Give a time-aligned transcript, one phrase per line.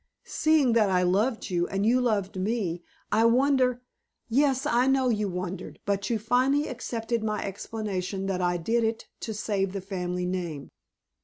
[0.25, 3.83] "Seeing that I loved you and you loved me, I wonder"
[4.29, 9.07] "Yes, I know you wondered, but you finally accepted my explanation that I did it
[9.19, 10.69] to save the family name."